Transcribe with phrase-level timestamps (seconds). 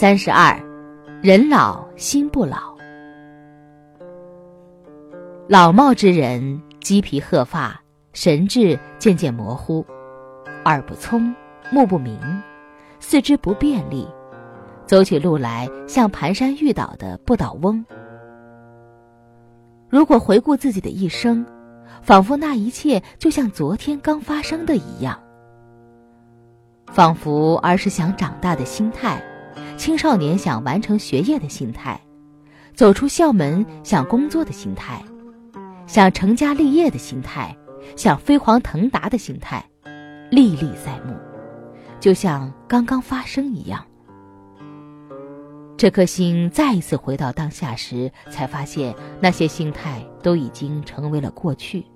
[0.00, 0.56] 三十二，
[1.20, 2.72] 人老心不老。
[5.48, 7.82] 老貌之人，鸡皮鹤发，
[8.12, 9.84] 神志渐渐模糊，
[10.66, 11.34] 耳不聪，
[11.72, 12.16] 目不明，
[13.00, 14.06] 四肢不便利，
[14.86, 17.84] 走起路来像蹒跚欲倒的不倒翁。
[19.88, 21.44] 如果回顾自己的一生，
[22.02, 25.20] 仿佛那一切就像昨天刚发生的一样，
[26.86, 29.20] 仿佛儿时想长大的心态，
[29.76, 32.00] 青少年想完成学业的心态，
[32.74, 35.02] 走出校门想工作的心态，
[35.86, 37.56] 想成家立业的心态，
[37.96, 39.64] 想飞黄腾达的心态，
[40.30, 41.14] 历历在目，
[42.00, 43.84] 就像刚刚发生一样。
[45.76, 51.86] 这颗心再一次回到当下时，才发现那些心态都已经成为了过去。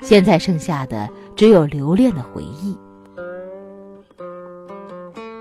[0.00, 2.76] 现在剩下的只有留恋的回忆，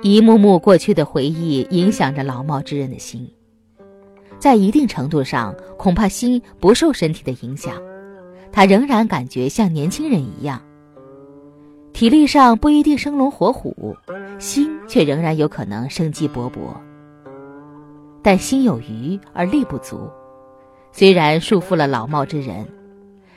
[0.01, 3.29] 一幕幕过去的回忆影响着老貌之人的心。
[4.37, 7.75] 在一定程度上，恐怕心不受身体的影响，
[8.49, 10.61] 他仍然感觉像年轻人一样。
[11.91, 13.93] 体力上不一定生龙活虎，
[14.37, 16.59] 心却仍然有可能生机勃勃。
[18.21, 20.09] 但心有余而力不足，
[20.93, 22.65] 虽然束缚了老貌之人，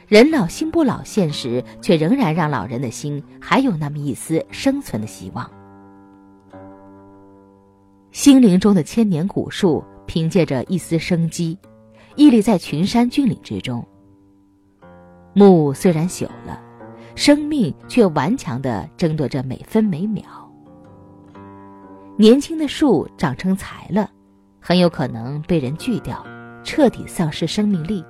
[0.07, 5.51] 人老心不老，现实却仍然让老人的心还有那么一丝生存的希望。
[8.13, 11.59] 心灵中的千年古树，凭借着一丝生机，
[12.15, 13.83] 屹立在群山峻岭之中。
[15.33, 16.61] 木虽然朽了，
[17.15, 20.23] 生命却顽强地争夺着每分每秒。
[22.19, 24.11] 年轻的树长成材了。
[24.65, 26.25] 很有可能被人锯掉，
[26.63, 28.05] 彻底丧失生命力。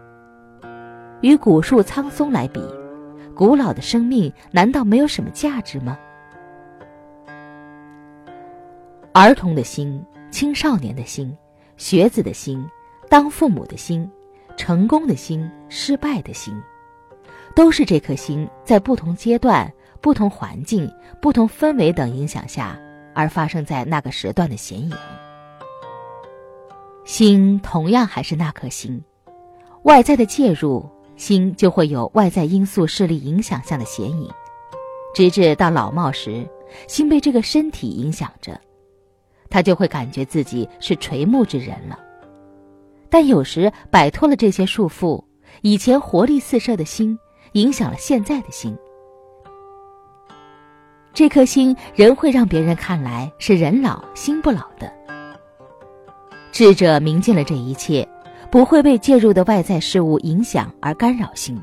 [1.23, 2.61] 与古树苍松来比，
[3.35, 5.97] 古老的生命难道没有什么价值吗？
[9.15, 11.37] 儿童的心、青少年的心、
[11.77, 12.65] 学子的心、
[13.11, 14.11] 当父母的心、
[14.57, 16.55] 成功的心、失败的心，
[17.55, 19.71] 都是这颗心在不同阶段、
[20.01, 20.91] 不同环境、
[21.21, 22.79] 不同氛围等影响下
[23.15, 24.97] 而发生在那个时段的显影。
[27.05, 29.03] 心同样还是那颗心，
[29.83, 34.31] 外在的介入，心就会有外在因素势力影响下的显影，
[35.15, 36.49] 直至到老貌时，
[36.89, 38.59] 心被这个身体影响着，
[39.53, 41.99] 他就会感觉自己是垂暮之人了。
[43.11, 45.23] 但有时摆脱了这些束缚，
[45.61, 47.19] 以前活力四射的心
[47.53, 48.75] 影响了现在的心，
[51.13, 54.91] 这颗心仍会让别人看来是人老心不老的。
[56.51, 58.09] 智者明见了这一切，
[58.51, 61.61] 不会被介入的外在事物影响而干扰心，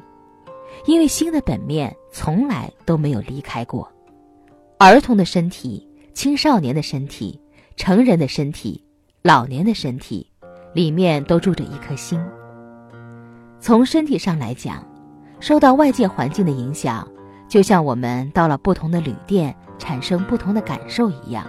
[0.86, 3.92] 因为心的本面从来都没有离开过。
[4.78, 7.40] 儿童的身体、青少年的身体、
[7.80, 8.84] 成人的身体、
[9.22, 10.30] 老年的身体，
[10.74, 12.22] 里面都住着一颗心。
[13.62, 14.86] 从身体上来讲，
[15.40, 17.08] 受到外界环境的影响，
[17.48, 21.48] 就像我们到了不同的旅店，产生不同的感受一样，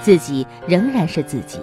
[0.00, 1.58] 自己仍然是自己。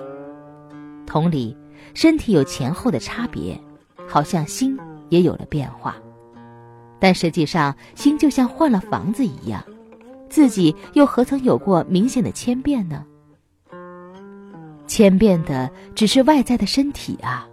[1.05, 1.55] 同理，
[1.93, 3.57] 身体有前后的差别，
[4.05, 4.77] 好像心
[5.07, 5.95] 也有了变化，
[6.99, 9.63] 但实际上心就像换了房子一样，
[10.29, 13.05] 自己又何曾有过明显的千变呢？
[14.87, 17.47] 千变的只是外在的身体啊。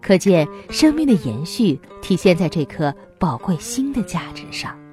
[0.00, 4.85] 可见生命的延续体现在这颗宝贵心的价值上。